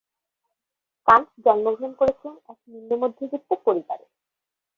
Kant 1.07 1.29
জন্মগ্রহণ 1.45 1.91
করেছিলেন 1.99 2.35
এক 2.49 2.57
নিম্ন 2.67 2.91
মধ্যবিত্ত 3.01 3.49
পরিবারে। 3.65 4.05